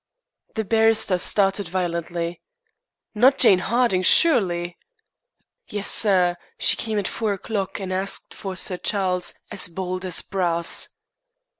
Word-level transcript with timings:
The 0.55 0.63
barrister 0.63 1.19
started 1.19 1.67
violently. 1.67 2.41
"Not 3.13 3.37
Jane 3.37 3.59
Harding, 3.59 4.01
surely?" 4.01 4.79
"Yes, 5.67 5.87
sir. 5.91 6.37
She 6.57 6.75
came 6.75 6.97
at 6.97 7.07
four 7.07 7.33
o'clock 7.33 7.79
and 7.79 7.93
asked 7.93 8.33
for 8.33 8.55
Sir 8.55 8.77
Charles, 8.77 9.35
as 9.51 9.67
bold 9.67 10.03
as 10.03 10.23
brass." 10.23 10.89